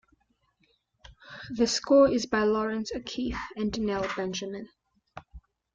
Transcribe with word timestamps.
The 1.51 1.67
score 1.67 2.09
is 2.09 2.25
by 2.25 2.41
Laurence 2.41 2.91
O'Keefe 2.95 3.37
and 3.55 3.79
Nell 3.81 4.09
Benjamin. 4.17 4.67